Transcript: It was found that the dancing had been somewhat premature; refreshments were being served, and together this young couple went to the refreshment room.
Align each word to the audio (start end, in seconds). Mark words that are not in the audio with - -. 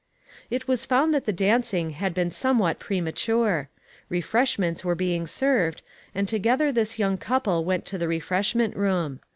It 0.49 0.67
was 0.67 0.87
found 0.87 1.13
that 1.13 1.25
the 1.25 1.31
dancing 1.31 1.91
had 1.91 2.15
been 2.15 2.31
somewhat 2.31 2.79
premature; 2.79 3.69
refreshments 4.09 4.83
were 4.83 4.95
being 4.95 5.27
served, 5.27 5.83
and 6.15 6.27
together 6.27 6.71
this 6.71 6.97
young 6.97 7.19
couple 7.19 7.63
went 7.63 7.85
to 7.85 7.99
the 7.99 8.07
refreshment 8.07 8.75
room. 8.75 9.19